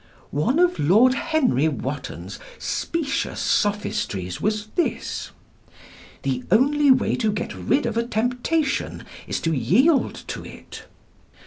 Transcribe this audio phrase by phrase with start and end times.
[0.33, 5.29] One of Lord Henry Wotton's specious sophistries was this:
[6.23, 10.85] "The only way to get rid of a temptation is to yield to it."